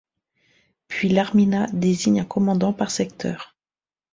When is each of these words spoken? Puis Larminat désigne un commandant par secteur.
Puis 0.87 1.09
Larminat 1.09 1.67
désigne 1.73 2.21
un 2.21 2.25
commandant 2.25 2.73
par 2.73 2.89
secteur. 2.89 3.55